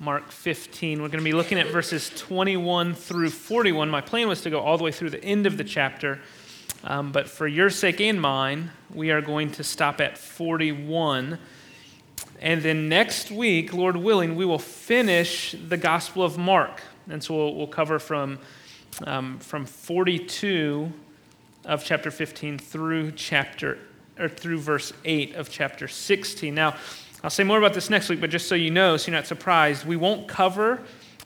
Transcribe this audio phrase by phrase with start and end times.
[0.00, 1.02] Mark 15.
[1.02, 3.90] We're going to be looking at verses 21 through 41.
[3.90, 6.20] My plan was to go all the way through the end of the chapter,
[6.84, 11.40] um, but for your sake and mine, we are going to stop at 41.
[12.40, 16.80] And then next week, Lord willing, we will finish the Gospel of Mark.
[17.10, 18.38] And so we'll, we'll cover from,
[19.04, 20.92] um, from 42
[21.64, 23.78] of chapter 15 through chapter
[24.16, 26.54] or through verse 8 of chapter 16.
[26.54, 26.76] Now,
[27.22, 29.26] I'll say more about this next week, but just so you know, so you're not
[29.26, 30.82] surprised, we won't cover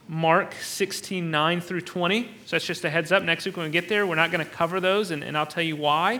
[0.07, 2.23] Mark 16, 9 through 20.
[2.23, 3.23] So that's just a heads up.
[3.23, 5.45] Next week when we get there, we're not going to cover those, and, and I'll
[5.45, 6.19] tell you why.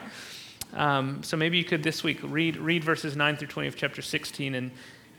[0.73, 4.01] Um, so maybe you could this week read, read verses 9 through 20 of chapter
[4.01, 4.71] 16, and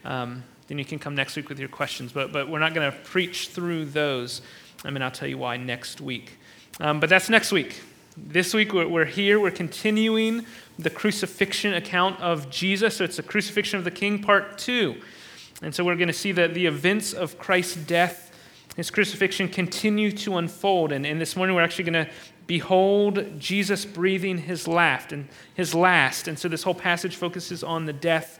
[0.04, 2.12] um, then you can come next week with your questions.
[2.12, 4.40] But, but we're not going to preach through those.
[4.84, 6.38] I mean, I'll tell you why next week.
[6.80, 7.80] Um, but that's next week.
[8.16, 10.46] This week we're here, we're continuing
[10.78, 12.98] the crucifixion account of Jesus.
[12.98, 15.02] So it's the crucifixion of the King, part two.
[15.62, 18.30] And so we're going to see that the events of Christ's death,
[18.76, 20.92] his crucifixion, continue to unfold.
[20.92, 22.12] And, and this morning we're actually going to
[22.46, 26.28] behold Jesus breathing his last and his last.
[26.28, 28.38] And so this whole passage focuses on the death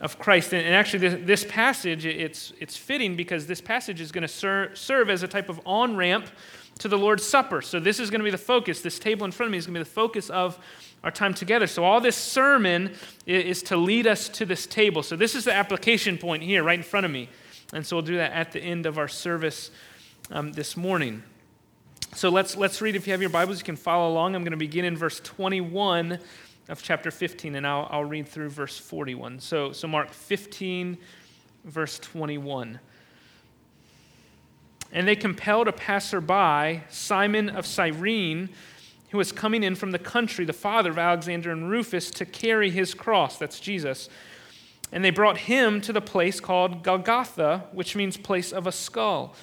[0.00, 0.52] of Christ.
[0.52, 4.28] And, and actually, this, this, passage, it's, it's fitting because this passage is going to
[4.28, 6.26] ser- serve as a type of on ramp
[6.80, 7.62] to the Lord's Supper.
[7.62, 8.80] So, this is going to be the focus.
[8.80, 10.58] This table in front of me is going to be the focus of
[11.04, 11.66] our time together.
[11.66, 12.94] So, all this sermon
[13.26, 15.02] is to lead us to this table.
[15.02, 17.28] So, this is the application point here, right in front of me.
[17.72, 19.70] And so, we'll do that at the end of our service
[20.30, 21.22] um, this morning.
[22.14, 22.96] So, let's, let's read.
[22.96, 24.34] If you have your Bibles, you can follow along.
[24.34, 26.18] I'm going to begin in verse 21
[26.70, 29.40] of chapter 15, and I'll, I'll read through verse 41.
[29.40, 30.96] So, so, Mark 15,
[31.64, 32.80] verse 21.
[34.92, 38.48] And they compelled a passerby, Simon of Cyrene,
[39.10, 42.70] who was coming in from the country, the father of Alexander and Rufus, to carry
[42.70, 43.38] his cross.
[43.38, 44.08] That's Jesus.
[44.92, 49.34] And they brought him to the place called Golgotha, which means place of a skull.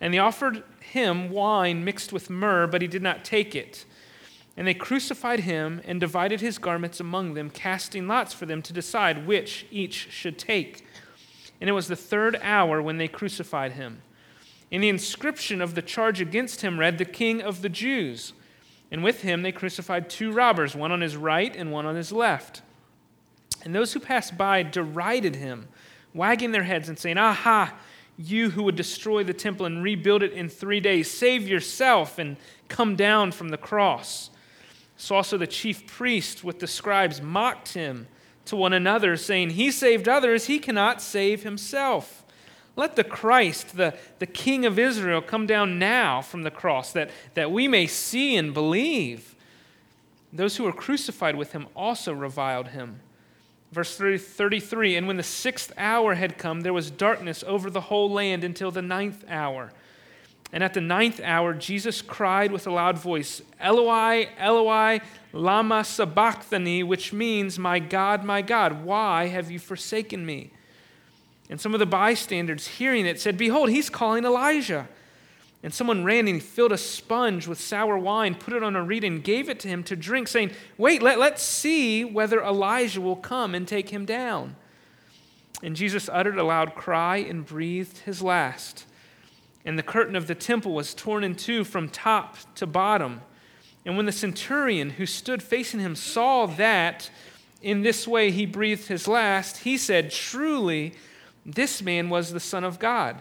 [0.00, 3.84] And they offered him wine mixed with myrrh, but he did not take it.
[4.56, 8.72] And they crucified him and divided his garments among them, casting lots for them to
[8.72, 10.86] decide which each should take.
[11.60, 14.02] And it was the third hour when they crucified him.
[14.72, 18.32] And the inscription of the charge against him read, The King of the Jews.
[18.90, 22.12] And with him they crucified two robbers, one on his right and one on his
[22.12, 22.62] left.
[23.64, 25.68] And those who passed by derided him,
[26.12, 27.74] wagging their heads and saying, Aha,
[28.16, 32.36] you who would destroy the temple and rebuild it in three days, save yourself and
[32.68, 34.30] come down from the cross.
[34.96, 38.06] So also the chief priests with the scribes mocked him
[38.46, 42.23] to one another, saying, He saved others, he cannot save himself.
[42.76, 47.10] Let the Christ, the, the King of Israel, come down now from the cross that,
[47.34, 49.34] that we may see and believe.
[50.32, 53.00] Those who were crucified with him also reviled him.
[53.70, 58.10] Verse 33 And when the sixth hour had come, there was darkness over the whole
[58.10, 59.72] land until the ninth hour.
[60.52, 65.00] And at the ninth hour, Jesus cried with a loud voice, Eloi, Eloi,
[65.32, 70.52] Lama Sabachthani, which means, My God, my God, why have you forsaken me?
[71.50, 74.88] And some of the bystanders, hearing it, said, Behold, he's calling Elijah.
[75.62, 78.82] And someone ran and he filled a sponge with sour wine, put it on a
[78.82, 83.00] reed, and gave it to him to drink, saying, Wait, let, let's see whether Elijah
[83.00, 84.56] will come and take him down.
[85.62, 88.84] And Jesus uttered a loud cry and breathed his last.
[89.64, 93.22] And the curtain of the temple was torn in two from top to bottom.
[93.86, 97.10] And when the centurion who stood facing him saw that
[97.62, 100.92] in this way he breathed his last, he said, Truly,
[101.44, 103.20] this man was the Son of God.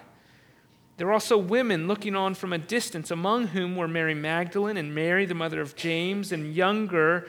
[0.98, 4.94] There were also women looking on from a distance, among whom were Mary Magdalene and
[4.94, 7.28] Mary, the mother of James, and younger,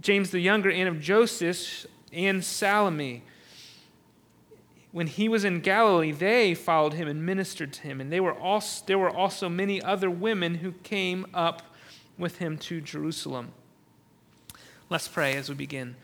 [0.00, 3.22] James the younger, and of Joseph and Salome.
[4.92, 8.00] When he was in Galilee, they followed him and ministered to him.
[8.00, 11.62] And they were also, there were also many other women who came up
[12.16, 13.52] with him to Jerusalem.
[14.88, 15.96] Let's pray as we begin.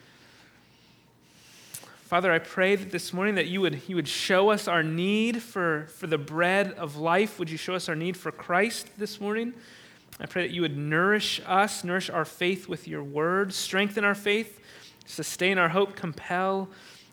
[2.11, 5.41] Father, I pray that this morning that you would, you would show us our need
[5.41, 7.39] for, for the bread of life.
[7.39, 9.55] Would you show us our need for Christ this morning?
[10.19, 14.17] I pray that you would nourish us, nourish our faith with your word, strengthen our
[14.17, 14.59] faith,
[15.07, 16.69] sustain our hope, compel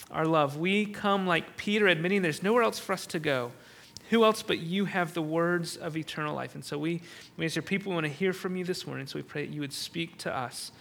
[0.10, 0.58] our love.
[0.58, 3.52] We come like Peter, admitting there's nowhere else for us to go.
[4.10, 6.56] Who else but you have the words of eternal life?
[6.56, 7.04] And so we,
[7.38, 9.06] we as your people, want to hear from you this morning.
[9.06, 10.72] So we pray that you would speak to us.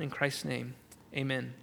[0.00, 0.74] In Christ's name,
[1.14, 1.54] amen.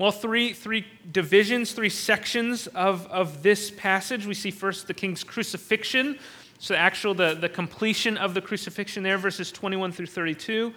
[0.00, 4.24] Well, three, three divisions, three sections of, of this passage.
[4.24, 6.18] We see first the king's crucifixion.
[6.58, 10.72] So, the actual, the, the completion of the crucifixion there, verses 21 through 32.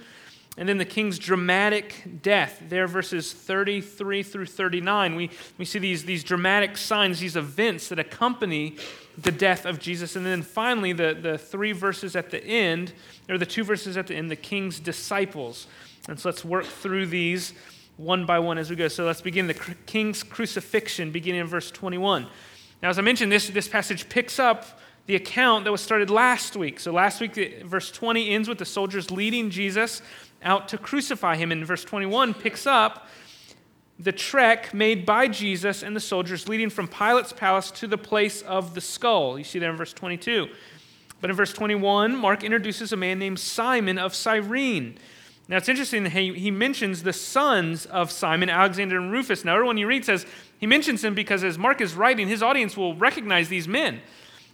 [0.58, 5.16] And then the king's dramatic death, there, verses 33 through 39.
[5.16, 8.76] We, we see these, these dramatic signs, these events that accompany
[9.18, 10.18] the death of Jesus.
[10.18, 12.92] And then finally, the, the three verses at the end,
[13.30, 15.68] or the two verses at the end, the king's disciples.
[16.10, 17.54] And so let's work through these
[17.98, 18.88] one by one as we go.
[18.88, 19.54] So let's begin the
[19.86, 22.28] king's crucifixion, beginning in verse 21.
[22.82, 26.56] Now, as I mentioned, this, this passage picks up the account that was started last
[26.56, 26.80] week.
[26.80, 30.02] So last week, verse 20 ends with the soldiers leading Jesus
[30.42, 31.52] out to crucify him.
[31.52, 33.08] And verse 21 picks up
[34.00, 38.42] the trek made by Jesus and the soldiers leading from Pilate's palace to the place
[38.42, 39.38] of the skull.
[39.38, 40.48] You see that in verse 22.
[41.22, 44.98] But in verse 21, Mark introduces a man named Simon of Cyrene.
[45.54, 49.46] Now it's interesting that he, he mentions the sons of Simon, Alexander, and Rufus.
[49.46, 50.26] Now, everyone you read says
[50.58, 54.02] he mentions them because as Mark is writing, his audience will recognize these men.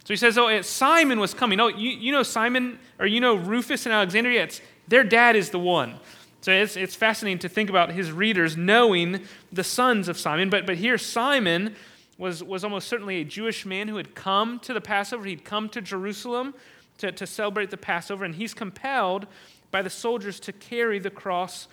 [0.04, 1.58] So he says, Oh, Simon was coming.
[1.58, 4.30] Oh, you, you know Simon, or you know Rufus and Alexander?
[4.30, 5.94] Yeah, it's, their dad is the one.
[6.42, 10.50] So it's, it's fascinating to think about his readers knowing the sons of Simon.
[10.50, 11.76] But, but here, Simon
[12.18, 15.24] was, was almost certainly a Jewish man who had come to the Passover.
[15.24, 16.52] He'd come to Jerusalem
[16.98, 19.26] to, to celebrate the Passover, and he's compelled
[19.70, 21.68] by the soldiers to carry the cross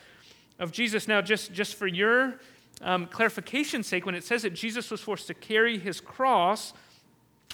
[0.59, 1.07] of Jesus.
[1.07, 2.39] Now, just, just for your
[2.81, 6.73] um, clarification's sake, when it says that Jesus was forced to carry his cross,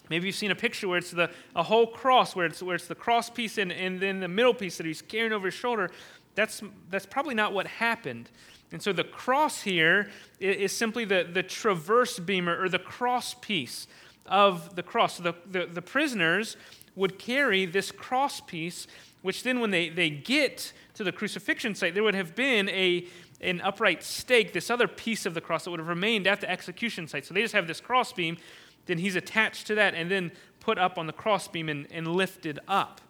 [0.09, 2.87] Maybe you've seen a picture where it's the, a whole cross, where it's, where it's
[2.87, 5.89] the cross piece and, and then the middle piece that he's carrying over his shoulder.
[6.35, 8.29] That's, that's probably not what happened.
[8.71, 13.87] And so the cross here is, simply the, the traverse beamer or the cross piece
[14.25, 15.17] of the cross.
[15.17, 16.57] So the, the, the prisoners
[16.95, 18.87] would carry this cross piece,
[19.21, 23.07] which then when they, they get to the crucifixion site, there would have been a,
[23.41, 26.49] an upright stake, this other piece of the cross that would have remained at the
[26.49, 27.25] execution site.
[27.25, 28.37] So they just have this cross beam
[28.85, 32.59] then he's attached to that and then put up on the crossbeam and, and lifted
[32.67, 33.01] up.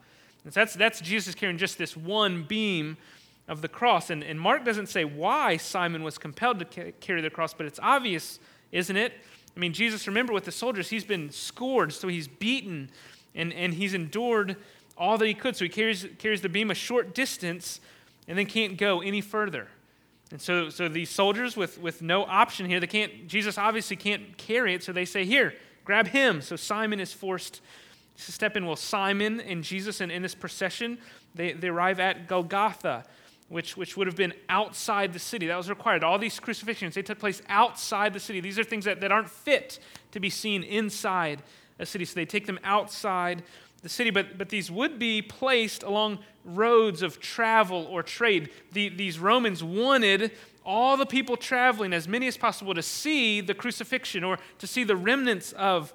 [0.43, 2.97] And so that's, that's Jesus carrying just this one beam
[3.47, 4.09] of the cross.
[4.09, 7.79] And, and Mark doesn't say why Simon was compelled to carry the cross, but it's
[7.81, 8.39] obvious,
[8.71, 9.13] isn't it?
[9.55, 12.89] I mean, Jesus, remember with the soldiers, he's been scourged, so he's beaten
[13.35, 14.57] and, and he's endured
[14.97, 15.55] all that he could.
[15.55, 17.79] So he carries, carries the beam a short distance
[18.27, 19.67] and then can't go any further.
[20.31, 24.35] And so, so these soldiers with, with no option here, they can't, Jesus obviously can't
[24.37, 25.53] carry it, so they say, Here,
[25.85, 26.41] grab him.
[26.41, 27.61] So Simon is forced
[28.17, 28.65] to step in.
[28.65, 30.97] Well, Simon and Jesus, and in this procession,
[31.35, 33.03] they, they arrive at Golgotha,
[33.49, 35.47] which, which would have been outside the city.
[35.47, 36.03] That was required.
[36.03, 38.39] All these crucifixions, they took place outside the city.
[38.39, 39.77] These are things that, that aren't fit
[40.11, 41.43] to be seen inside
[41.79, 42.05] a city.
[42.05, 43.43] So they take them outside
[43.81, 48.49] the city, but, but these would be placed along roads of travel or trade.
[48.71, 50.31] The, these Romans wanted
[50.65, 54.85] all the people traveling, as many as possible, to see the crucifixion or to see
[54.85, 55.93] the remnants of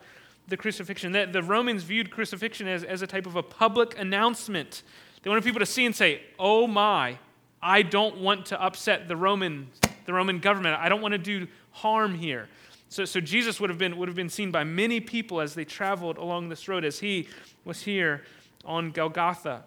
[0.48, 1.12] the crucifixion.
[1.12, 4.82] That the Romans viewed crucifixion as, as a type of a public announcement.
[5.22, 7.18] They wanted people to see and say, Oh my,
[7.62, 9.68] I don't want to upset the Roman,
[10.04, 10.78] the Roman government.
[10.78, 12.48] I don't want to do harm here.
[12.88, 15.64] So, so Jesus would have, been, would have been seen by many people as they
[15.64, 17.28] traveled along this road, as he
[17.64, 18.24] was here
[18.64, 19.64] on Golgotha.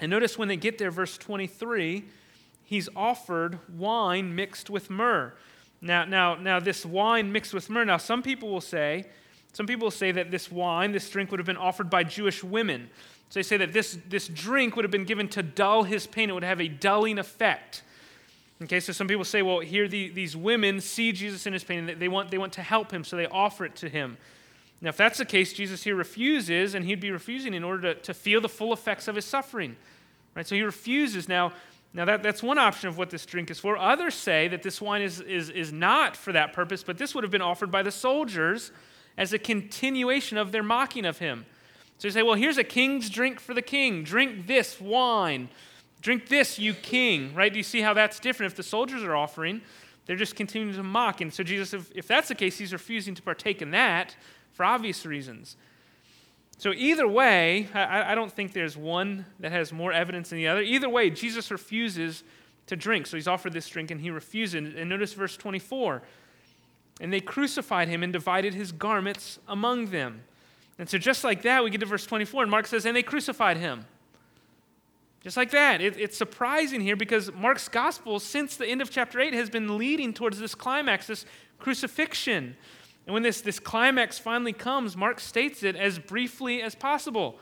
[0.00, 2.04] And notice when they get there, verse 23,
[2.64, 5.34] he's offered wine mixed with myrrh.
[5.80, 9.06] Now, now, now this wine mixed with myrrh, now some people will say,
[9.52, 12.88] some people say that this wine, this drink would have been offered by Jewish women.
[13.28, 16.30] So they say that this, this drink would have been given to dull his pain.
[16.30, 17.82] It would have a dulling effect.
[18.62, 21.88] Okay, so some people say, well, here the, these women see Jesus in his pain
[21.88, 24.16] and they want, they want to help him, so they offer it to him.
[24.80, 28.00] Now, if that's the case, Jesus here refuses, and he'd be refusing in order to,
[28.02, 29.76] to feel the full effects of his suffering.
[30.34, 30.46] Right?
[30.46, 31.28] So he refuses.
[31.28, 31.52] Now,
[31.94, 33.76] now that, that's one option of what this drink is for.
[33.76, 37.22] Others say that this wine is, is, is not for that purpose, but this would
[37.22, 38.72] have been offered by the soldiers
[39.16, 41.46] as a continuation of their mocking of him.
[41.98, 44.02] So you say, well, here's a king's drink for the king.
[44.02, 45.48] Drink this wine.
[46.02, 47.52] Drink this, you king, right?
[47.52, 48.52] Do you see how that's different?
[48.52, 49.62] If the soldiers are offering,
[50.04, 51.20] they're just continuing to mock.
[51.20, 54.16] And so Jesus, if, if that's the case, he's refusing to partake in that
[54.52, 55.56] for obvious reasons.
[56.58, 60.48] So either way, I, I don't think there's one that has more evidence than the
[60.48, 60.60] other.
[60.60, 62.24] Either way, Jesus refuses
[62.66, 63.06] to drink.
[63.06, 64.54] So he's offered this drink and he refuses.
[64.76, 66.02] And notice verse 24.
[67.00, 70.22] And they crucified him and divided his garments among them.
[70.78, 73.02] And so just like that, we get to verse 24, and Mark says, And they
[73.02, 73.84] crucified him.
[75.22, 75.80] Just like that.
[75.80, 79.78] It, it's surprising here because Mark's gospel, since the end of chapter 8, has been
[79.78, 81.24] leading towards this climax, this
[81.58, 82.56] crucifixion.
[83.06, 87.38] And when this, this climax finally comes, Mark states it as briefly as possible.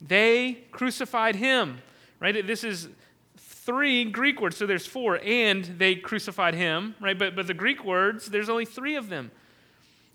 [0.00, 1.78] They crucified him.
[2.20, 2.46] Right?
[2.46, 2.88] This is
[3.36, 7.18] three Greek words, so there's four, and they crucified him, right?
[7.18, 9.30] But, but the Greek words, there's only three of them.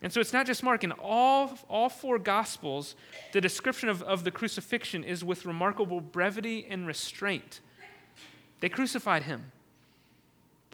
[0.01, 0.83] And so it's not just Mark.
[0.83, 2.95] In all, all four Gospels,
[3.33, 7.59] the description of, of the crucifixion is with remarkable brevity and restraint.
[8.61, 9.51] they crucified him.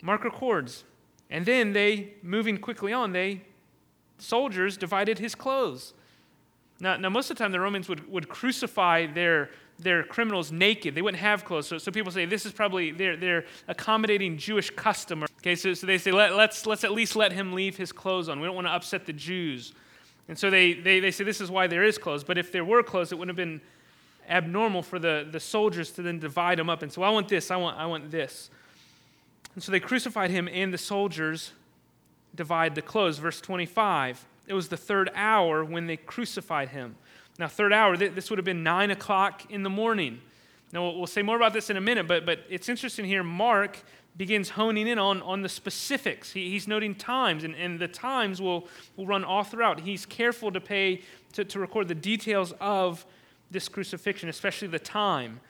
[0.01, 0.83] Mark records.
[1.29, 3.41] And then they, moving quickly on, they,
[4.19, 5.93] soldiers, divided his clothes.
[6.79, 10.95] Now, now most of the time, the Romans would, would crucify their, their criminals naked.
[10.95, 11.67] They wouldn't have clothes.
[11.67, 15.23] So, so people say this is probably, they're, they're accommodating Jewish custom.
[15.39, 18.29] Okay, so, so they say, Let, let's, let's at least let him leave his clothes
[18.29, 18.39] on.
[18.39, 19.73] We don't want to upset the Jews.
[20.27, 22.23] And so they, they, they say this is why there is clothes.
[22.23, 23.61] But if there were clothes, it wouldn't have been
[24.27, 27.51] abnormal for the, the soldiers to then divide them up and so I want this,
[27.51, 28.49] I want, I want this.
[29.53, 31.53] And so they crucified him, and the soldiers
[32.35, 33.17] divide the clothes.
[33.17, 34.25] Verse 25.
[34.47, 36.97] It was the third hour when they crucified him.
[37.37, 40.21] Now, third hour, this would have been 9 o'clock in the morning.
[40.71, 43.23] Now, we'll say more about this in a minute, but, but it's interesting here.
[43.23, 43.77] Mark
[44.17, 46.31] begins honing in on, on the specifics.
[46.31, 49.81] He, he's noting times, and, and the times will, will run all throughout.
[49.81, 51.01] He's careful to pay,
[51.33, 53.05] to, to record the details of
[53.51, 55.41] this crucifixion, especially the time.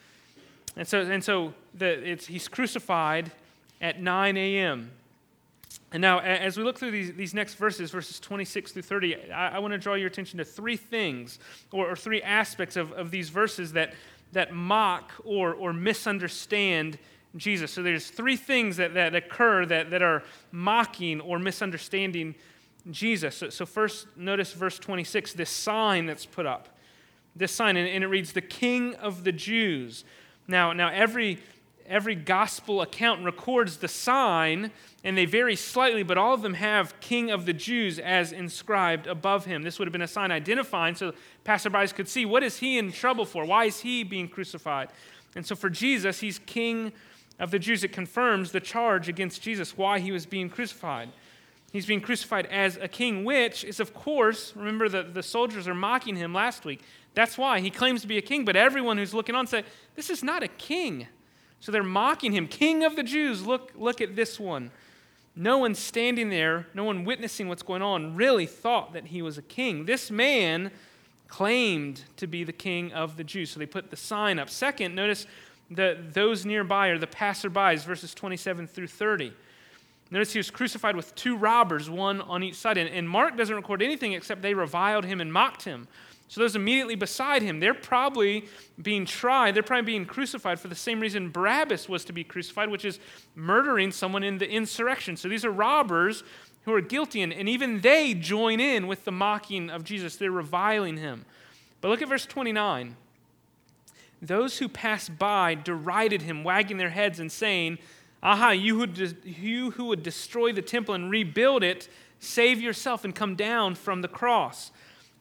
[0.76, 3.32] And so, and so the, he's crucified
[3.80, 4.92] at 9 a.m.
[5.96, 9.56] And now, as we look through these, these next verses, verses 26 through 30, I,
[9.56, 11.40] I want to draw your attention to three things
[11.72, 13.94] or, or three aspects of, of these verses that,
[14.34, 17.00] that mock or, or misunderstand
[17.38, 17.72] Jesus.
[17.72, 22.36] So there's three things that, that occur that, that are mocking or misunderstanding
[22.92, 23.38] Jesus.
[23.38, 26.78] So, so first, notice verse 26, this sign that's put up
[27.38, 30.04] this sign, and, it reads, The King of the Jews.
[30.46, 31.40] Now, now every,
[31.88, 34.72] every gospel account records the sign,
[35.06, 39.06] and they vary slightly, but all of them have King of the Jews as inscribed
[39.06, 39.62] above him.
[39.62, 41.14] This would have been a sign identifying so
[41.46, 43.46] passerbys could see what is he in trouble for?
[43.46, 44.90] Why is he being crucified?
[45.36, 46.92] And so for Jesus, he's King
[47.38, 47.84] of the Jews.
[47.84, 51.10] It confirms the charge against Jesus, why he was being crucified.
[51.72, 55.76] He's being crucified as a king, which is, of course, remember the, the soldiers are
[55.76, 56.82] mocking him last week.
[57.14, 60.10] That's why he claims to be a king, but everyone who's looking on say, This
[60.10, 61.08] is not a king.
[61.60, 63.46] So they're mocking him, King of the Jews.
[63.46, 64.72] Look, look at this one.
[65.36, 69.38] No one standing there, no one witnessing what's going on, really thought that he was
[69.38, 69.86] a king.
[69.86, 70.72] This man
[71.28, 73.50] claimed to be the king of the Jews.
[73.50, 74.50] So they put the sign up.
[74.50, 75.28] Second, notice
[75.72, 79.34] that those nearby are the passerbys, verses 27 through 30.
[80.12, 82.78] Notice he was crucified with two robbers, one on each side.
[82.78, 85.88] And, Mark doesn't record anything except they reviled him and mocked him.
[86.28, 88.46] So those immediately beside him, they're probably
[88.82, 92.70] being tried, they're probably being crucified for the same reason Barabbas was to be crucified,
[92.70, 93.00] which is
[93.36, 95.18] murdering someone in the insurrection.
[95.18, 96.24] So these are robbers
[96.64, 100.16] who are guilty, and, and even they join in with the mocking of Jesus.
[100.16, 101.26] They're reviling him.
[101.80, 102.96] But look at verse 29.
[104.22, 107.78] Those who passed by derided him, wagging their heads and saying,
[108.24, 111.88] Aha, you who, de- you who would destroy the temple and rebuild it,
[112.20, 114.72] save yourself and come down from the cross.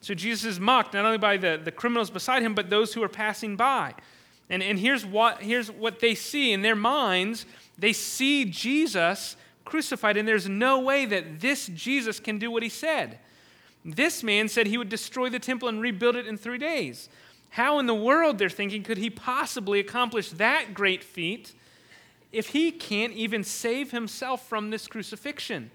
[0.05, 3.01] So Jesus is mocked not only by the, the criminals beside him, but those who
[3.01, 3.95] are passing by.
[4.51, 9.35] And, and here's, what, here's what they see in their minds they see Jesus
[9.65, 13.17] crucified, and there's no way that this Jesus can do what he said.
[13.83, 17.09] This man said he would destroy the temple and rebuild it in three days.
[17.49, 21.53] How in the world, they're thinking, could he possibly accomplish that great feat
[22.31, 25.71] if he can't even save himself from this crucifixion?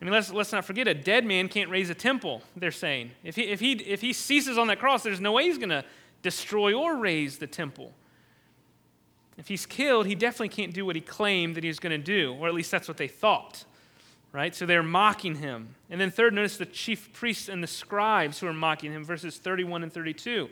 [0.00, 3.10] I mean, let's, let's not forget a dead man can't raise a temple, they're saying.
[3.24, 5.70] If he, if, he, if he ceases on that cross, there's no way he's going
[5.70, 5.84] to
[6.22, 7.92] destroy or raise the temple.
[9.36, 12.04] If he's killed, he definitely can't do what he claimed that he was going to
[12.04, 13.64] do, or at least that's what they thought.
[14.30, 14.54] Right?
[14.54, 15.74] So they're mocking him.
[15.90, 19.38] And then, third, notice the chief priests and the scribes who are mocking him, verses
[19.38, 20.48] 31 and 32.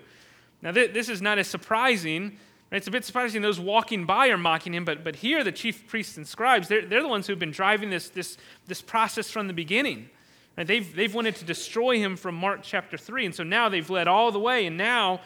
[0.63, 2.39] Now, th- this is not as surprising
[2.77, 5.87] it's a bit surprising those walking by are mocking him, but, but here the chief
[5.87, 9.47] priests and scribes, they're, they're the ones who've been driving this, this, this process from
[9.47, 10.11] the beginning.
[10.57, 14.09] They've, they've wanted to destroy him from Mark chapter 3, and so now they've led
[14.09, 15.21] all the way, and now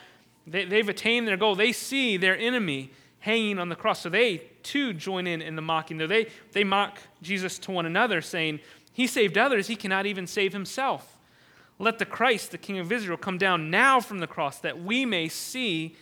[0.46, 1.54] they, they've attained their goal.
[1.54, 2.90] They see their enemy
[3.20, 5.98] hanging on the cross, so they too join in in the mocking.
[5.98, 8.58] They, they mock Jesus to one another, saying,
[8.92, 11.16] He saved others, He cannot even save Himself.
[11.78, 15.06] Let the Christ, the King of Israel, come down now from the cross that we
[15.06, 15.96] may see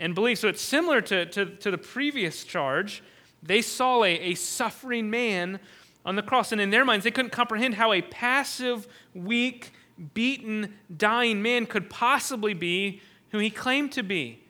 [0.00, 0.38] and believe.
[0.38, 3.02] So it's similar to, to, to the previous charge.
[3.42, 5.60] They saw a, a suffering man
[6.04, 9.72] on the cross, and in their minds, they couldn't comprehend how a passive, weak,
[10.14, 14.42] beaten, dying man could possibly be who he claimed to be.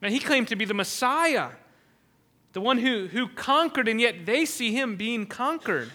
[0.00, 1.50] Now, he claimed to be the Messiah,
[2.52, 5.90] the one who, who conquered, and yet they see him being conquered.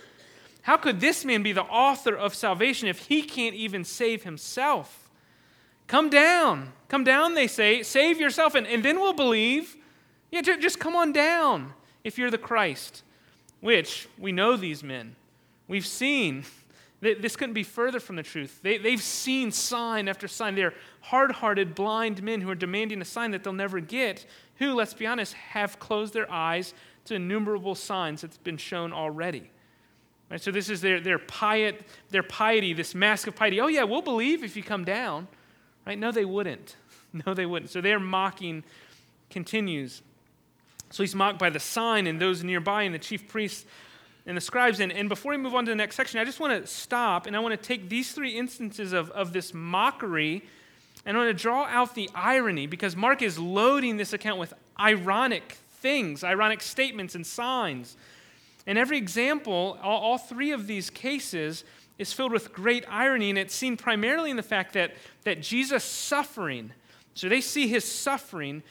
[0.61, 5.08] How could this man be the author of salvation if he can't even save himself?
[5.89, 6.71] Come down.
[6.87, 7.81] Come down, they say.
[7.81, 9.75] Save yourself, and, and then we'll believe.
[10.31, 13.03] Yeah, just come on down if you're the Christ,
[13.59, 15.15] which we know these men.
[15.67, 16.45] We've seen.
[17.01, 18.59] This couldn't be further from the truth.
[18.61, 20.53] They, they've seen sign after sign.
[20.53, 24.25] They're hard hearted, blind men who are demanding a sign that they'll never get,
[24.57, 29.49] who, let's be honest, have closed their eyes to innumerable signs that's been shown already.
[30.29, 33.59] Right, so this is their, their, piet, their piety, this mask of piety.
[33.59, 35.27] Oh, yeah, we'll believe if you come down.
[35.85, 35.97] Right?
[35.97, 36.75] No, they wouldn't.
[37.25, 37.71] No, they wouldn't.
[37.71, 38.63] So their mocking
[39.31, 40.03] continues.
[40.91, 43.65] So he's mocked by the sign and those nearby and the chief priests
[44.27, 44.79] and the scribes.
[44.79, 47.25] And, and before we move on to the next section, I just want to stop
[47.25, 50.43] and I want to take these three instances of, of this mockery
[51.05, 54.53] and I want to draw out the irony because Mark is loading this account with
[54.79, 57.95] ironic things, ironic statements and signs.
[58.67, 61.63] And every example, all, all, three of these cases,
[61.99, 64.93] is filled with great irony, and it's seen primarily in the fact that,
[65.25, 66.71] that Jesus' suffering,
[67.13, 68.63] so they see his suffering,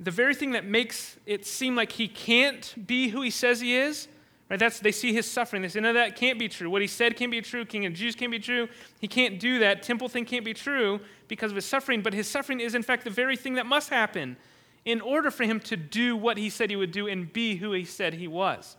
[0.00, 3.76] the very thing that makes it seem like he can't be who he says he
[3.76, 4.08] is,
[4.48, 4.58] right?
[4.58, 5.62] That's, they see his suffering.
[5.62, 6.68] They say, no, that can't be true.
[6.70, 7.64] What he said can't be true.
[7.64, 8.68] King of Jews can't be true.
[9.00, 9.82] He can't do that.
[9.82, 10.98] Temple thing can't be true
[11.28, 13.90] because of his suffering, but his suffering is, in fact, the very thing that must
[13.90, 14.36] happen
[14.84, 17.72] in order for him to do what he said he would do and be who
[17.72, 18.76] he said he was.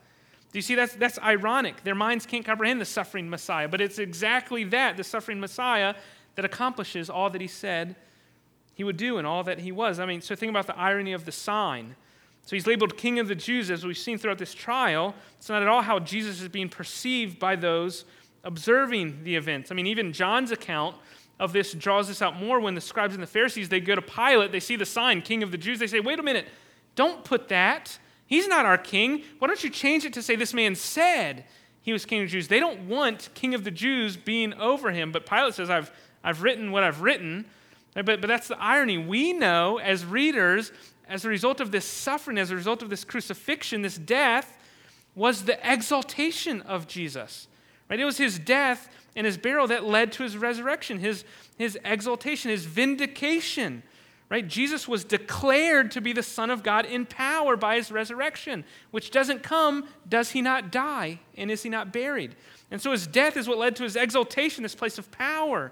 [0.54, 1.84] Do you see that's, that's ironic?
[1.84, 5.96] Their minds can't comprehend the suffering Messiah, but it's exactly that, the suffering Messiah,
[6.36, 7.96] that accomplishes all that he said
[8.76, 10.00] he would do and all that he was.
[10.00, 11.96] I mean, so think about the irony of the sign.
[12.46, 15.16] So he's labeled King of the Jews, as we've seen throughout this trial.
[15.38, 18.06] It's not at all how Jesus is being perceived by those
[18.44, 19.72] observing the events.
[19.72, 20.96] I mean, even John's account
[21.40, 24.02] of this draws this out more when the scribes and the Pharisees, they go to
[24.04, 25.80] Pilate, they see the sign, King of the Jews.
[25.80, 26.48] They say, wait a minute,
[26.96, 27.98] don't put that.
[28.34, 29.22] He's not our king.
[29.38, 31.46] Why don't you change it to say this man said
[31.84, 32.48] he was king of the Jews?
[32.48, 35.92] They don't want king of the Jews being over him, but Pilate says, I've,
[36.24, 37.46] I've written what I've written.
[37.94, 38.98] But, but that's the irony.
[38.98, 40.72] We know as readers,
[41.08, 44.58] as a result of this suffering, as a result of this crucifixion, this death,
[45.14, 47.48] was the exaltation of Jesus.
[47.88, 48.00] Right?
[48.00, 51.24] It was his death and his burial that led to his resurrection, his,
[51.60, 53.84] his exaltation, his vindication.
[54.34, 54.48] Right?
[54.48, 59.12] Jesus was declared to be the Son of God in power by his resurrection, which
[59.12, 62.36] doesn't come, does he not die, and is he not buried?
[62.72, 65.72] And so his death is what led to his exaltation, this place of power,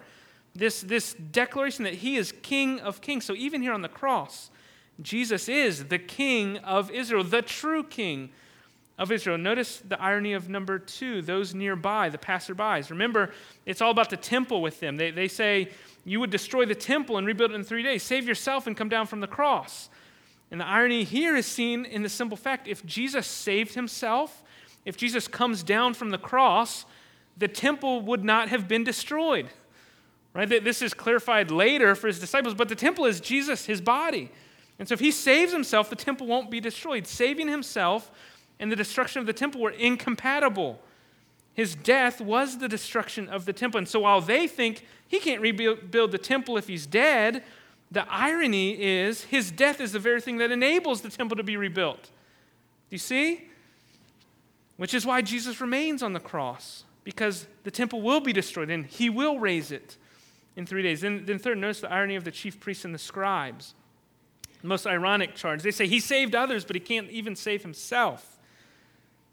[0.53, 3.25] this, this declaration that he is King of kings.
[3.25, 4.51] So even here on the cross,
[5.01, 8.29] Jesus is the King of Israel, the true King
[8.99, 9.39] of Israel.
[9.39, 12.91] Notice the irony of number two, those nearby, the passerbys.
[12.91, 13.31] Remember,
[13.65, 14.97] it's all about the temple with them.
[14.97, 15.69] They, they say,
[16.03, 18.03] You would destroy the temple and rebuild it in three days.
[18.03, 19.89] Save yourself and come down from the cross.
[20.49, 24.43] And the irony here is seen in the simple fact if Jesus saved himself,
[24.85, 26.85] if Jesus comes down from the cross,
[27.37, 29.47] the temple would not have been destroyed.
[30.33, 30.63] Right?
[30.63, 34.31] This is clarified later for his disciples, but the temple is Jesus, his body.
[34.79, 37.05] And so if he saves himself, the temple won't be destroyed.
[37.05, 38.09] Saving himself
[38.59, 40.81] and the destruction of the temple were incompatible.
[41.53, 43.77] His death was the destruction of the temple.
[43.79, 47.43] And so while they think he can't rebuild the temple if he's dead,
[47.91, 51.57] the irony is his death is the very thing that enables the temple to be
[51.57, 52.03] rebuilt.
[52.03, 52.09] Do
[52.91, 53.49] you see?
[54.77, 58.85] Which is why Jesus remains on the cross, because the temple will be destroyed and
[58.85, 59.97] he will raise it
[60.55, 61.01] in three days.
[61.01, 63.75] Then, then third, notice the irony of the chief priests and the scribes.
[64.61, 65.63] The most ironic charge.
[65.63, 68.30] They say he saved others, but he can't even save himself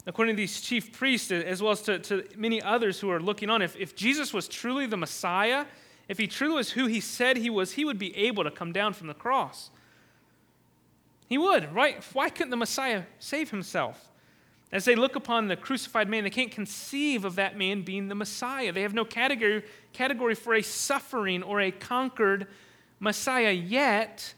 [0.09, 3.51] according to these chief priests, as well as to, to many others who are looking
[3.51, 5.67] on, if, if Jesus was truly the Messiah,
[6.09, 8.73] if he truly was who he said he was, he would be able to come
[8.73, 9.71] down from the cross.
[11.29, 12.03] He would, right?
[12.15, 14.11] Why couldn't the Messiah save himself?
[14.73, 18.15] As they look upon the crucified man, they can't conceive of that man being the
[18.15, 18.73] Messiah.
[18.73, 22.47] They have no category, category for a suffering or a conquered
[22.99, 23.53] Messiah.
[23.53, 24.33] Yet,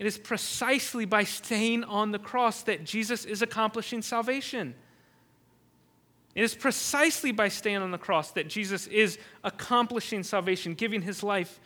[0.00, 4.74] it is precisely by staying on the cross that Jesus is accomplishing salvation.
[6.38, 11.24] It is precisely by staying on the cross that Jesus is accomplishing salvation, giving his
[11.24, 11.58] life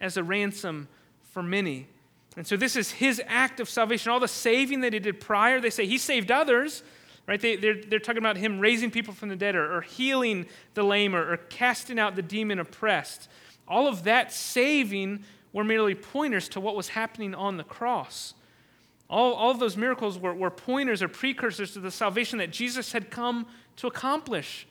[0.00, 0.86] as a ransom
[1.32, 1.88] for many.
[2.36, 4.12] And so, this is his act of salvation.
[4.12, 6.84] All the saving that he did prior, they say he saved others,
[7.26, 7.40] right?
[7.40, 10.84] They, they're, they're talking about him raising people from the dead or, or healing the
[10.84, 13.28] lame or, or casting out the demon oppressed.
[13.66, 18.34] All of that saving were merely pointers to what was happening on the cross.
[19.08, 22.92] All, all of those miracles were, were pointers or precursors to the salvation that Jesus
[22.92, 23.46] had come
[23.80, 24.66] to accomplish.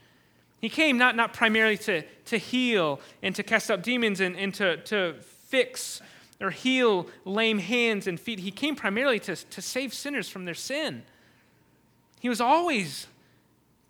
[0.62, 4.54] He came not, not primarily to, to heal and to cast out demons and, and
[4.56, 6.02] to, to fix
[6.41, 8.39] or heal lame hands and feet.
[8.39, 11.04] He came primarily to, to save sinners from their sin.
[12.19, 13.08] He was always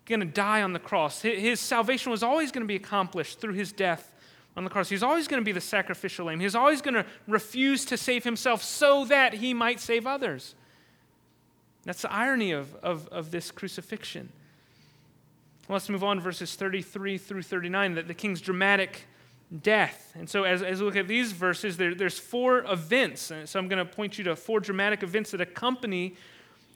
[0.06, 1.22] going to die on the cross.
[1.22, 4.12] His salvation was always going to be accomplished through his death
[4.56, 4.88] on the cross.
[4.88, 6.40] He's always going to be the sacrificial lamb.
[6.40, 10.54] He's always going to refuse to save himself so that he might save others.
[11.84, 14.30] That's the irony of, of, of this crucifixion.
[15.70, 19.06] Let's move on verses 33 through 39, that the king's dramatic
[19.62, 20.12] death.
[20.16, 23.30] And so, as, as we look at these verses, there, there's four events.
[23.30, 26.16] And so, I'm going to point you to four dramatic events that accompany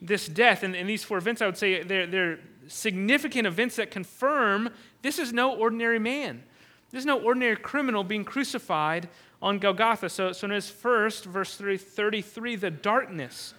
[0.00, 0.62] this death.
[0.62, 4.70] And, and these four events, I would say, they're, they're significant events that confirm
[5.02, 6.44] this is no ordinary man.
[6.92, 9.08] This is no ordinary criminal being crucified
[9.42, 10.08] on Golgotha.
[10.08, 13.54] So, so notice first, verse 33, the darkness.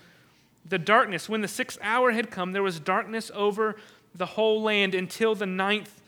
[0.67, 1.27] The darkness.
[1.27, 3.75] When the sixth hour had come, there was darkness over
[4.15, 6.01] the whole land until the ninth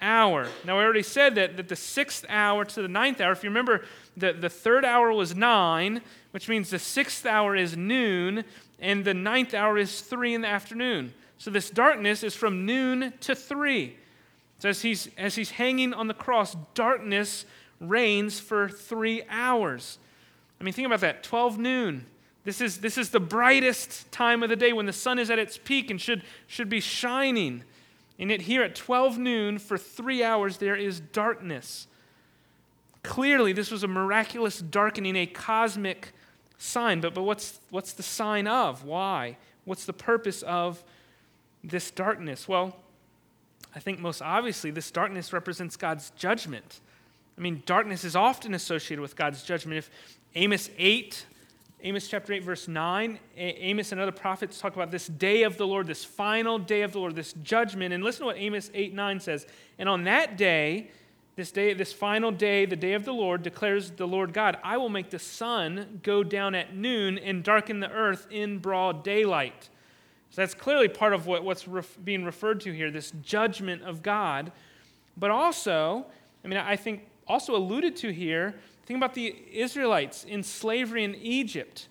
[0.00, 0.48] hour.
[0.64, 3.50] Now, I already said that, that the sixth hour to the ninth hour, if you
[3.50, 3.84] remember,
[4.16, 8.44] the, the third hour was nine, which means the sixth hour is noon,
[8.80, 11.14] and the ninth hour is three in the afternoon.
[11.38, 13.96] So this darkness is from noon to three.
[14.58, 17.46] So as he's, as he's hanging on the cross, darkness
[17.80, 19.98] reigns for three hours.
[20.60, 22.06] I mean, think about that 12 noon.
[22.44, 25.38] This is, this is the brightest time of the day when the sun is at
[25.38, 27.62] its peak and should, should be shining.
[28.18, 31.86] And yet, here at 12 noon, for three hours, there is darkness.
[33.02, 36.12] Clearly, this was a miraculous darkening, a cosmic
[36.58, 37.00] sign.
[37.00, 38.84] But, but what's, what's the sign of?
[38.84, 39.36] Why?
[39.64, 40.82] What's the purpose of
[41.62, 42.48] this darkness?
[42.48, 42.76] Well,
[43.74, 46.80] I think most obviously, this darkness represents God's judgment.
[47.38, 49.78] I mean, darkness is often associated with God's judgment.
[49.78, 49.90] If
[50.34, 51.26] Amos 8,
[51.84, 55.66] Amos chapter 8, verse 9, Amos and other prophets talk about this day of the
[55.66, 57.92] Lord, this final day of the Lord, this judgment.
[57.92, 59.46] And listen to what Amos 8, 9 says.
[59.80, 60.90] And on that day,
[61.34, 64.76] this day, this final day, the day of the Lord, declares the Lord God, I
[64.76, 69.68] will make the sun go down at noon and darken the earth in broad daylight.
[70.30, 74.04] So that's clearly part of what, what's ref, being referred to here, this judgment of
[74.04, 74.52] God.
[75.16, 76.06] But also,
[76.44, 78.54] I mean, I think also alluded to here,
[78.86, 81.88] think about the Israelites in slavery in Egypt.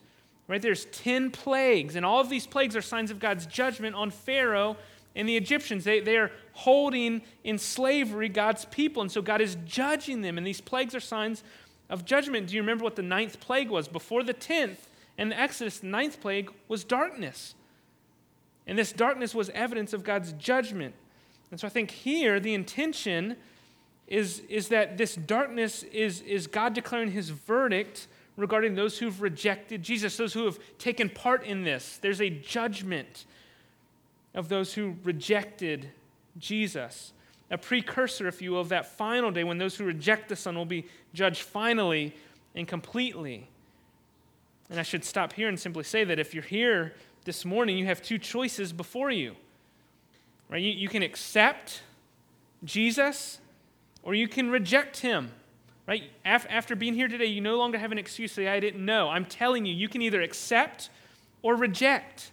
[0.47, 0.61] Right?
[0.61, 4.75] There's 10 plagues, and all of these plagues are signs of God's judgment on Pharaoh
[5.15, 5.83] and the Egyptians.
[5.83, 10.45] They, they are holding in slavery God's people, and so God is judging them, and
[10.45, 11.43] these plagues are signs
[11.89, 12.47] of judgment.
[12.47, 13.87] Do you remember what the ninth plague was?
[13.87, 17.55] Before the tenth and the Exodus, the ninth plague was darkness.
[18.67, 20.95] And this darkness was evidence of God's judgment.
[21.49, 23.35] And so I think here the intention
[24.11, 29.81] is, is that this darkness is, is God declaring his verdict regarding those who've rejected
[29.81, 31.97] Jesus, those who have taken part in this.
[32.01, 33.25] There's a judgment
[34.35, 35.91] of those who rejected
[36.37, 37.13] Jesus.
[37.49, 40.57] A precursor, if you will, of that final day when those who reject the Son
[40.57, 42.13] will be judged finally
[42.53, 43.47] and completely.
[44.69, 47.85] And I should stop here and simply say that if you're here this morning, you
[47.85, 49.37] have two choices before you.
[50.49, 50.61] Right?
[50.61, 51.81] You, you can accept
[52.65, 53.37] Jesus
[54.03, 55.31] or you can reject him.
[55.87, 56.03] Right?
[56.23, 59.09] After being here today, you no longer have an excuse to say, I didn't know.
[59.09, 60.89] I'm telling you, you can either accept
[61.41, 62.31] or reject.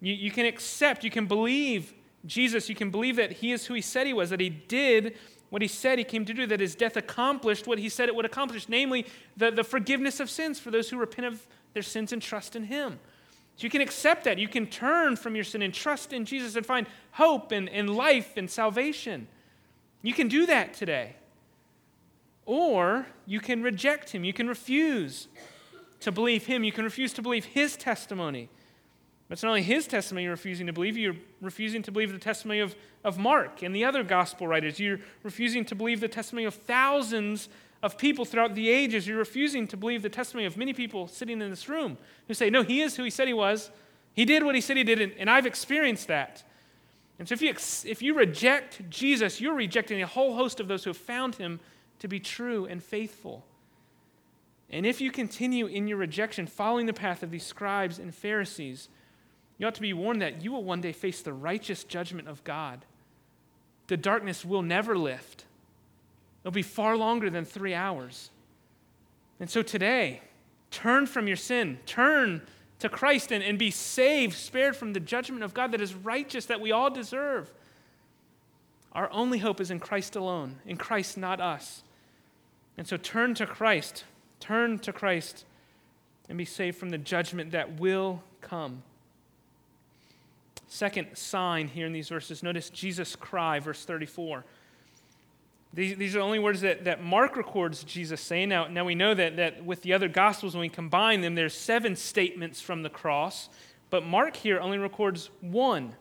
[0.00, 1.94] You, you can accept, you can believe
[2.26, 5.16] Jesus, you can believe that he is who he said he was, that he did
[5.54, 8.14] what he said he came to do, that his death accomplished what he said it
[8.16, 12.12] would accomplish, namely the, the forgiveness of sins for those who repent of their sins
[12.12, 12.98] and trust in him.
[13.54, 14.36] So you can accept that.
[14.36, 17.88] You can turn from your sin and trust in Jesus and find hope and, and
[17.88, 19.28] life and salvation.
[20.04, 21.16] You can do that today.
[22.44, 24.22] Or you can reject him.
[24.22, 25.28] You can refuse
[26.00, 26.62] to believe him.
[26.62, 28.50] You can refuse to believe his testimony.
[29.26, 32.18] But it's not only his testimony you're refusing to believe, you're refusing to believe the
[32.18, 34.78] testimony of, of Mark and the other gospel writers.
[34.78, 37.48] You're refusing to believe the testimony of thousands
[37.82, 39.06] of people throughout the ages.
[39.06, 41.96] You're refusing to believe the testimony of many people sitting in this room
[42.28, 43.70] who say, No, he is who he said he was.
[44.12, 46.42] He did what he said he did, and I've experienced that.
[47.18, 47.50] And so if you,
[47.88, 51.60] if you reject Jesus, you're rejecting a whole host of those who have found him
[52.00, 53.44] to be true and faithful.
[54.70, 58.88] And if you continue in your rejection, following the path of these scribes and Pharisees,
[59.58, 62.42] you ought to be warned that you will one day face the righteous judgment of
[62.42, 62.84] God.
[63.86, 65.44] The darkness will never lift,
[66.42, 68.30] it'll be far longer than three hours.
[69.40, 70.22] And so today,
[70.70, 72.42] turn from your sin, turn
[72.84, 76.44] to Christ and, and be saved, spared from the judgment of God that is righteous,
[76.46, 77.50] that we all deserve.
[78.92, 81.82] Our only hope is in Christ alone, in Christ, not us.
[82.76, 84.04] And so turn to Christ,
[84.38, 85.46] turn to Christ,
[86.28, 88.82] and be saved from the judgment that will come.
[90.68, 94.44] Second sign here in these verses, notice Jesus' cry, verse 34.
[95.74, 98.48] These, these are the only words that, that Mark records Jesus saying.
[98.48, 101.54] Now, now we know that, that with the other Gospels, when we combine them, there's
[101.54, 103.48] seven statements from the cross.
[103.90, 105.96] But Mark here only records one.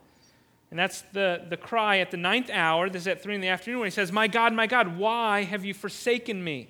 [0.69, 2.87] And that's the, the cry at the ninth hour.
[2.89, 5.43] This is at 3 in the afternoon where he says, My God, my God, why
[5.43, 6.69] have you forsaken me?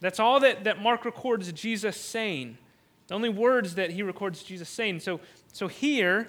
[0.00, 2.58] That's all that, that Mark records Jesus saying.
[3.06, 5.00] The only words that he records Jesus saying.
[5.00, 5.20] So,
[5.52, 6.28] so here,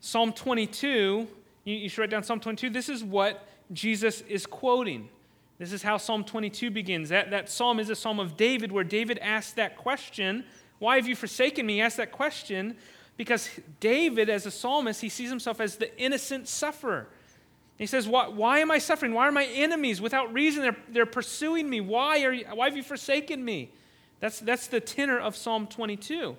[0.00, 1.26] Psalm 22,
[1.64, 2.70] you, you should write down Psalm 22.
[2.70, 5.08] This is what Jesus is quoting.
[5.58, 7.08] This is how Psalm 22 begins.
[7.08, 10.44] That, that psalm is a psalm of David where David asked that question
[10.78, 11.74] Why have you forsaken me?
[11.74, 12.76] He asked that question
[13.16, 13.48] Because
[13.80, 17.08] David, as a psalmist, he sees himself as the innocent sufferer.
[17.78, 19.14] He says, why, why am I suffering?
[19.14, 20.62] Why are my enemies without reason?
[20.62, 21.80] They're, they're pursuing me.
[21.80, 23.70] Why, are you, why have you forsaken me?
[24.18, 26.36] That's, that's the tenor of Psalm 22.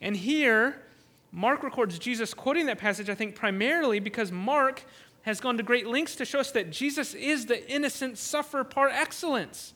[0.00, 0.82] And here,
[1.30, 4.84] Mark records Jesus quoting that passage, I think, primarily because Mark
[5.22, 8.88] has gone to great lengths to show us that Jesus is the innocent sufferer par
[8.88, 9.72] excellence.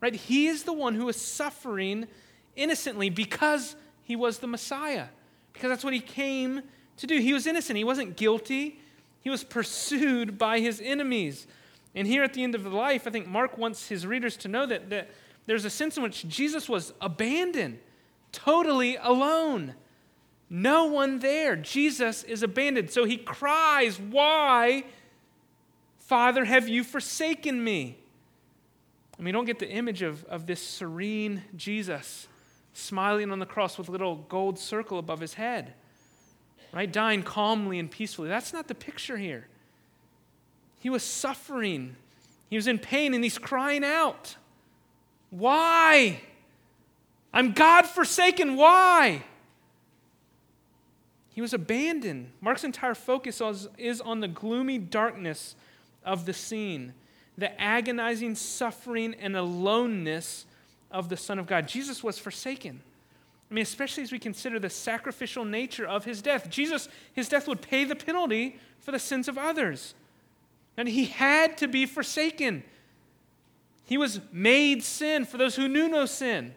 [0.00, 0.14] Right?
[0.14, 2.06] He is the one who is suffering
[2.56, 5.06] innocently because he was the Messiah.
[5.52, 6.62] Because that's what he came
[6.98, 7.18] to do.
[7.18, 7.76] He was innocent.
[7.76, 8.80] He wasn't guilty.
[9.20, 11.46] He was pursued by his enemies.
[11.94, 14.48] And here at the end of the life, I think Mark wants his readers to
[14.48, 15.10] know that, that
[15.46, 17.78] there's a sense in which Jesus was abandoned,
[18.32, 19.74] totally alone.
[20.54, 21.56] No one there.
[21.56, 22.90] Jesus is abandoned.
[22.90, 24.84] So he cries, Why,
[25.98, 27.96] Father, have you forsaken me?
[29.16, 32.28] And we don't get the image of, of this serene Jesus
[32.74, 35.74] smiling on the cross with a little gold circle above his head
[36.72, 36.90] right?
[36.90, 38.28] Dying calmly and peacefully.
[38.28, 39.46] That's not the picture here.
[40.80, 41.96] He was suffering,
[42.50, 44.36] he was in pain, and he's crying out.
[45.30, 46.20] Why?
[47.32, 48.56] I'm God forsaken.
[48.56, 49.22] Why?
[51.34, 52.30] He was abandoned.
[52.40, 53.40] Mark's entire focus
[53.78, 55.56] is on the gloomy darkness
[56.04, 56.92] of the scene,
[57.38, 60.46] the agonizing suffering and aloneness
[60.90, 61.66] of the Son of God.
[61.66, 62.80] Jesus was forsaken.
[63.50, 66.48] I mean, especially as we consider the sacrificial nature of his death.
[66.48, 69.94] Jesus, his death would pay the penalty for the sins of others.
[70.76, 72.62] And he had to be forsaken.
[73.84, 76.54] He was made sin for those who knew no sin.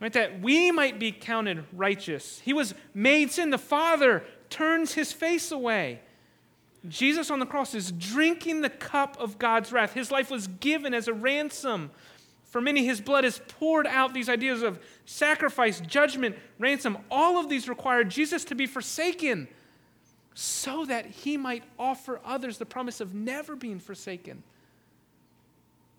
[0.00, 0.12] Right?
[0.12, 2.40] That we might be counted righteous.
[2.40, 3.50] He was made sin.
[3.50, 6.00] The Father turns his face away.
[6.88, 9.92] Jesus on the cross is drinking the cup of God's wrath.
[9.92, 11.90] His life was given as a ransom
[12.50, 14.12] for many, his blood is poured out.
[14.12, 19.46] These ideas of sacrifice, judgment, ransom, all of these require Jesus to be forsaken
[20.34, 24.42] so that he might offer others the promise of never being forsaken.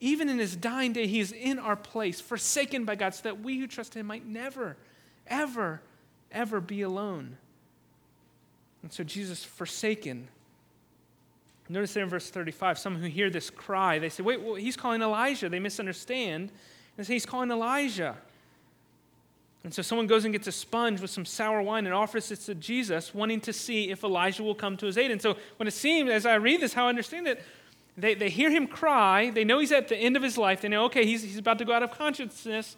[0.02, 3.40] Even in his dying day, he is in our place, forsaken by God, so that
[3.42, 4.76] we who trust him might never,
[5.28, 5.82] ever,
[6.32, 7.38] ever be alone.
[8.84, 10.28] And so Jesus forsaken
[11.72, 14.76] Notice there in verse 35, some who hear this cry, they say, wait, well, he's
[14.76, 15.48] calling Elijah.
[15.48, 16.52] They misunderstand
[16.98, 18.18] and say he's calling Elijah.
[19.64, 22.42] And so someone goes and gets a sponge with some sour wine and offers it
[22.42, 25.12] to Jesus, wanting to see if Elijah will come to his aid.
[25.12, 27.42] And so when it seems, as I read this, how I understand it,
[27.98, 29.30] they, they hear him cry.
[29.30, 30.62] They know he's at the end of his life.
[30.62, 32.78] They know, okay, he's, he's about to go out of consciousness.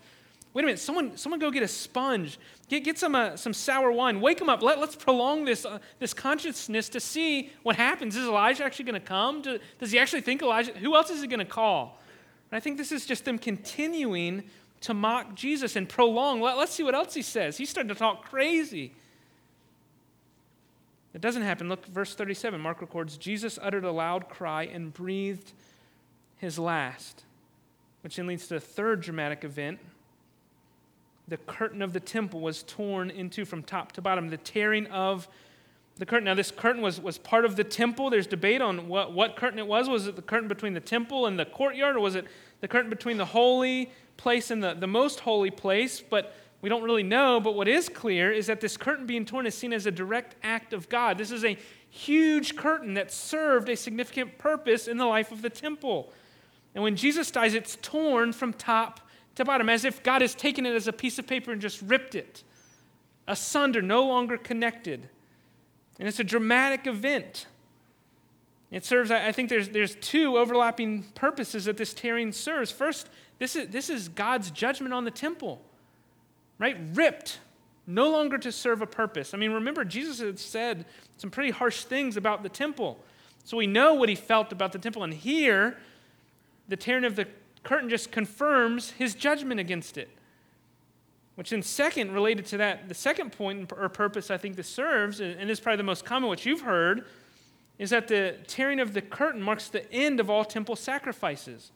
[0.53, 2.37] Wait a minute, someone, someone go get a sponge.
[2.69, 4.21] Get, get some, uh, some sour wine.
[4.21, 4.61] Wake him up.
[4.61, 8.15] Let, let's prolong this, uh, this consciousness to see what happens.
[8.15, 9.41] Is Elijah actually going to come?
[9.41, 10.71] Do, does he actually think Elijah?
[10.73, 11.99] Who else is he going to call?
[12.51, 14.43] And I think this is just them continuing
[14.81, 16.41] to mock Jesus and prolong.
[16.41, 17.57] Let, let's see what else he says.
[17.57, 18.93] He's starting to talk crazy.
[21.13, 21.69] It doesn't happen.
[21.69, 22.59] Look, verse 37.
[22.59, 25.51] Mark records Jesus uttered a loud cry and breathed
[26.37, 27.23] his last,
[28.01, 29.79] which then leads to a third dramatic event
[31.27, 34.29] the curtain of the temple was torn into from top to bottom.
[34.29, 35.27] The tearing of
[35.97, 36.25] the curtain.
[36.25, 38.09] Now, this curtain was, was part of the temple.
[38.09, 39.87] There's debate on what, what curtain it was.
[39.87, 42.25] Was it the curtain between the temple and the courtyard, or was it
[42.61, 46.01] the curtain between the holy place and the, the most holy place?
[46.01, 47.41] But we don't really know.
[47.41, 50.37] But what is clear is that this curtain being torn is seen as a direct
[50.43, 51.17] act of God.
[51.17, 51.57] This is a
[51.89, 56.13] huge curtain that served a significant purpose in the life of the temple.
[56.73, 59.01] And when Jesus dies, it's torn from top
[59.35, 61.81] to bottom, as if God has taken it as a piece of paper and just
[61.81, 62.43] ripped it
[63.27, 65.09] asunder, no longer connected.
[65.99, 67.47] And it's a dramatic event.
[68.71, 72.71] It serves, I think there's, there's two overlapping purposes that this tearing serves.
[72.71, 75.61] First, this is, this is God's judgment on the temple,
[76.59, 76.77] right?
[76.93, 77.39] Ripped,
[77.85, 79.33] no longer to serve a purpose.
[79.33, 80.85] I mean, remember, Jesus had said
[81.17, 82.99] some pretty harsh things about the temple.
[83.43, 85.03] So we know what he felt about the temple.
[85.03, 85.77] And here,
[86.67, 87.27] the tearing of the
[87.63, 90.09] curtain just confirms his judgment against it.
[91.35, 95.19] Which, in second, related to that, the second point or purpose I think this serves,
[95.19, 97.05] and this is probably the most common, which you've heard,
[97.79, 101.71] is that the tearing of the curtain marks the end of all temple sacrifices.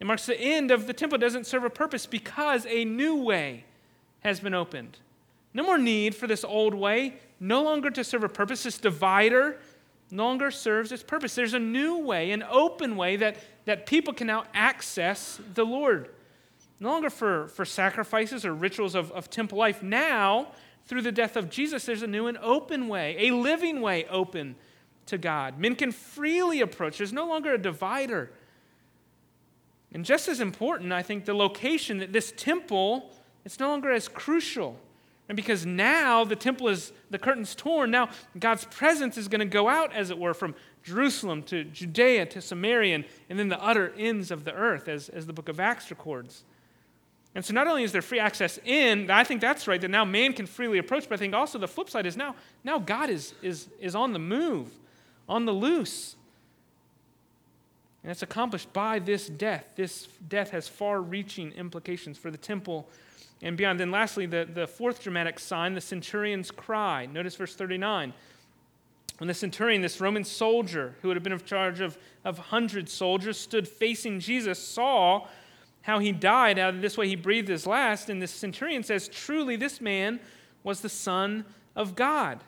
[0.00, 1.16] It marks the end of the temple.
[1.16, 3.64] It doesn't serve a purpose because a new way
[4.24, 4.98] has been opened.
[5.52, 8.64] No more need for this old way, no longer to serve a purpose.
[8.64, 9.58] This divider
[10.10, 11.34] no longer serves its purpose.
[11.34, 16.10] There's a new way, an open way that, that people can now access the Lord.
[16.80, 19.82] No longer for, for sacrifices or rituals of, of temple life.
[19.82, 20.48] Now,
[20.86, 24.56] through the death of Jesus, there's a new and open way, a living way open
[25.06, 25.58] to God.
[25.58, 26.98] Men can freely approach.
[26.98, 28.30] There's no longer a divider.
[29.92, 33.12] And just as important, I think, the location that this temple,
[33.44, 34.78] it's no longer as crucial.
[35.28, 39.46] And because now the temple is, the curtain's torn, now God's presence is going to
[39.46, 43.62] go out, as it were, from Jerusalem to Judea to Samaria and, and then the
[43.62, 46.44] utter ends of the earth, as, as the book of Acts records.
[47.34, 50.04] And so not only is there free access in, I think that's right, that now
[50.04, 53.10] man can freely approach, but I think also the flip side is now, now God
[53.10, 54.68] is, is, is on the move,
[55.28, 56.16] on the loose.
[58.02, 59.64] And it's accomplished by this death.
[59.74, 62.86] This death has far reaching implications for the temple
[63.44, 63.78] and beyond.
[63.78, 67.06] Then, lastly, the, the fourth dramatic sign, the centurion's cry.
[67.06, 68.12] Notice verse 39.
[69.18, 72.88] When the centurion, this Roman soldier who would have been in charge of, of hundred
[72.88, 75.28] soldiers, stood facing Jesus, saw
[75.82, 76.58] how he died.
[76.58, 78.10] Of this way, he breathed his last.
[78.10, 80.18] And the centurion says, Truly, this man
[80.64, 81.44] was the Son
[81.76, 82.40] of God.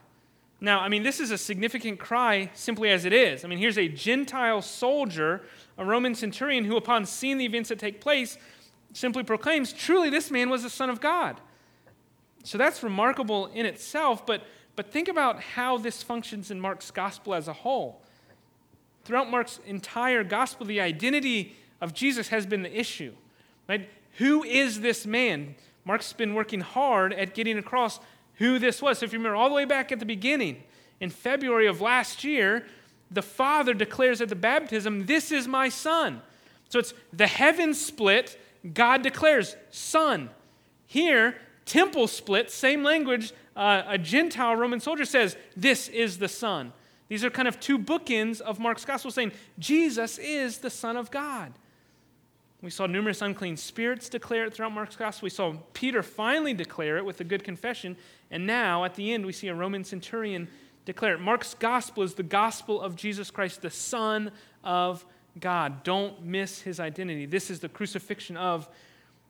[0.59, 3.45] Now, I mean, this is a significant cry simply as it is.
[3.45, 5.43] I mean, here's a Gentile soldier,
[5.77, 8.39] a Roman centurion, who, upon seeing the events that take place,
[8.97, 11.41] simply proclaims, Truly, this man was the Son of God.
[12.45, 14.43] So that's remarkable in itself, but,
[14.75, 18.01] but think about how this functions in Mark's gospel as a whole.
[19.05, 23.13] Throughout Mark's entire gospel, the identity of Jesus has been the issue.
[23.69, 23.89] Right?
[24.19, 25.57] Who is this man?
[25.85, 28.01] Mark's been working hard at getting across
[28.37, 28.99] who this was.
[28.99, 30.63] So if you remember all the way back at the beginning,
[31.01, 32.65] in February of last year,
[33.11, 36.23] the Father declares at the baptism, This is my Son.
[36.69, 38.39] So it's the heaven split,
[38.73, 40.31] God declares, Son.
[40.87, 46.73] Here, temple split, same language, uh, a Gentile Roman soldier says, This is the Son.
[47.09, 51.11] These are kind of two bookends of Mark's gospel saying, Jesus is the Son of
[51.11, 51.53] God.
[52.63, 55.27] We saw numerous unclean spirits declare it throughout Mark's gospel.
[55.27, 57.97] We saw Peter finally declare it with a good confession.
[58.31, 60.49] And now, at the end, we see a Roman centurion
[60.85, 61.21] declare it.
[61.21, 64.33] Mark's gospel is the gospel of Jesus Christ, the Son
[64.65, 65.05] of
[65.41, 65.83] God.
[65.83, 67.27] Don't miss his identity.
[67.27, 68.69] This is the crucifixion of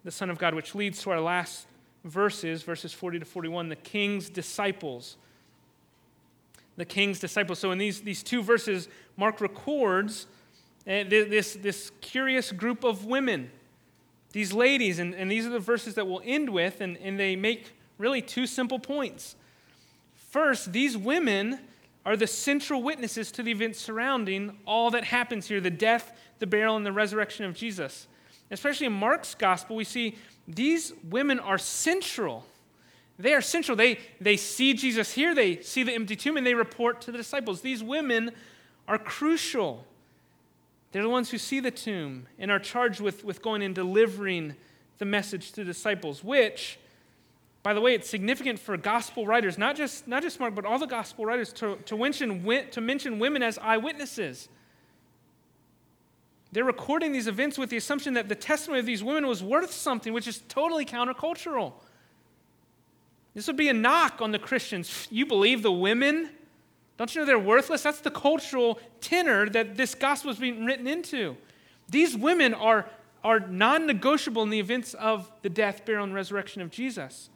[0.05, 1.66] the Son of God, which leads to our last
[2.05, 5.16] verses, verses 40 to 41, the king's disciples.
[6.77, 7.59] The king's disciples.
[7.59, 10.27] So, in these, these two verses, Mark records
[10.87, 13.51] uh, this, this curious group of women,
[14.33, 17.35] these ladies, and, and these are the verses that we'll end with, and, and they
[17.35, 19.35] make really two simple points.
[20.14, 21.61] First, these women
[22.07, 26.47] are the central witnesses to the events surrounding all that happens here the death, the
[26.47, 28.07] burial, and the resurrection of Jesus.
[28.49, 30.16] Especially in Mark's gospel, we see
[30.47, 32.47] these women are central.
[33.19, 33.77] They are central.
[33.77, 37.19] They, they see Jesus here, they see the empty tomb, and they report to the
[37.19, 37.61] disciples.
[37.61, 38.31] These women
[38.87, 39.85] are crucial.
[40.92, 44.55] They're the ones who see the tomb and are charged with, with going and delivering
[44.99, 46.79] the message to the disciples, which
[47.66, 50.79] by the way, it's significant for gospel writers, not just, not just Mark, but all
[50.79, 54.48] the gospel writers, to, to, mention, to mention women as eyewitnesses.
[56.52, 59.72] They're recording these events with the assumption that the testimony of these women was worth
[59.72, 61.72] something, which is totally countercultural.
[63.35, 65.09] This would be a knock on the Christians.
[65.11, 66.31] You believe the women?
[66.98, 67.83] Don't you know they're worthless?
[67.83, 71.37] That's the cultural tenor that this gospel is being written into.
[71.88, 72.87] These women are,
[73.24, 77.29] are non negotiable in the events of the death, burial, and resurrection of Jesus.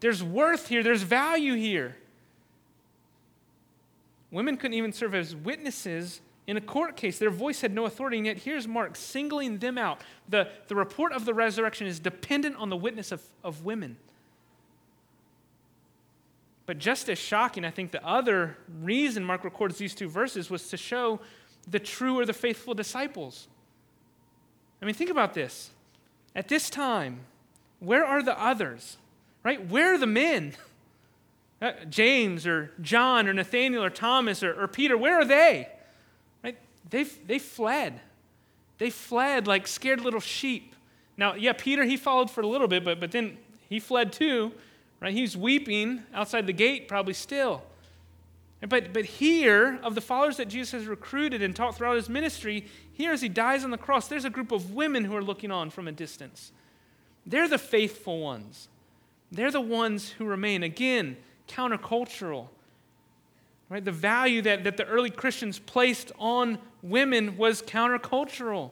[0.00, 1.96] There's worth here, there's value here.
[4.30, 7.18] Women couldn't even serve as witnesses in a court case.
[7.18, 10.00] Their voice had no authority, and yet here's Mark singling them out.
[10.28, 13.96] The, the report of the resurrection is dependent on the witness of, of women.
[16.66, 20.68] But just as shocking, I think the other reason Mark records these two verses was
[20.68, 21.20] to show
[21.68, 23.48] the true or the faithful disciples.
[24.82, 25.70] I mean, think about this.
[26.34, 27.20] At this time,
[27.78, 28.98] where are the others?
[29.46, 29.64] Right?
[29.64, 30.54] Where are the men?
[31.62, 35.66] Uh, James or John or Nathaniel or Thomas or, or Peter, where are they?
[36.44, 36.58] Right?
[36.90, 37.98] They, they fled.
[38.76, 40.74] They fled like scared little sheep.
[41.16, 43.38] Now, yeah, Peter, he followed for a little bit, but, but then
[43.70, 44.52] he fled too.
[45.00, 45.14] Right?
[45.14, 47.62] He's weeping outside the gate, probably still.
[48.60, 52.66] But, but here, of the followers that Jesus has recruited and taught throughout his ministry,
[52.92, 55.50] here as he dies on the cross, there's a group of women who are looking
[55.50, 56.52] on from a distance.
[57.24, 58.68] They're the faithful ones.
[59.32, 60.62] They're the ones who remain.
[60.62, 61.16] Again,
[61.48, 62.48] countercultural.
[63.68, 63.84] Right?
[63.84, 68.70] The value that, that the early Christians placed on women was countercultural.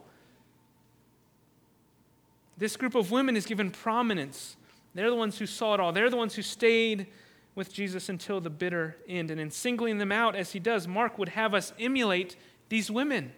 [2.57, 4.57] This group of women is given prominence.
[4.95, 5.93] They're the ones who saw it all.
[5.93, 7.09] They're the ones who stayed
[7.57, 9.31] with Jesus until the bitter end.
[9.31, 12.37] And in singling them out as he does, Mark would have us emulate
[12.69, 13.33] these women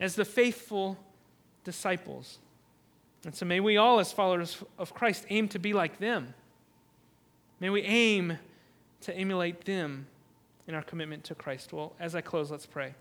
[0.00, 0.98] as the faithful
[1.64, 2.38] disciples.
[3.24, 6.34] And so may we all, as followers of Christ, aim to be like them.
[7.60, 8.38] May we aim
[9.02, 10.06] to emulate them
[10.66, 11.72] in our commitment to Christ.
[11.72, 12.94] Well, as I close, let's pray.